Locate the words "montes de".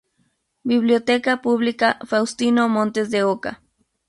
2.67-3.23